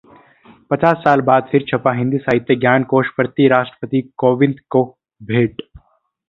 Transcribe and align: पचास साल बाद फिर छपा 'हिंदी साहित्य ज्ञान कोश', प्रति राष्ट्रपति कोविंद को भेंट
पचास 0.71 0.97
साल 0.97 1.21
बाद 1.21 1.47
फिर 1.51 1.65
छपा 1.67 1.93
'हिंदी 1.93 2.17
साहित्य 2.17 2.55
ज्ञान 2.55 2.83
कोश', 2.83 3.13
प्रति 3.15 3.47
राष्ट्रपति 3.47 4.01
कोविंद 4.17 4.59
को 4.69 4.83
भेंट 5.21 5.61